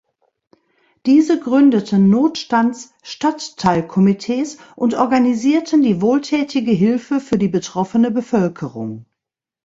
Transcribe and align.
Diese 1.05 1.39
gründeten 1.39 2.09
Notstands-Stadtteilkomitees 2.09 4.57
und 4.75 4.95
organisierten 4.95 5.83
die 5.83 6.01
wohltätige 6.01 6.71
Hilfe 6.71 7.19
für 7.19 7.37
die 7.37 7.49
betroffene 7.49 8.09
Bevölkerung. 8.09 9.05